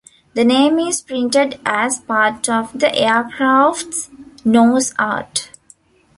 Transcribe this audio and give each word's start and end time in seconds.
The 0.33 0.43
name 0.43 0.79
is 0.79 0.99
printed 1.03 1.59
as 1.63 1.99
part 1.99 2.49
of 2.49 2.71
the 2.79 2.91
aircraft's 2.95 4.09
nose 4.43 4.95
art. 4.97 5.51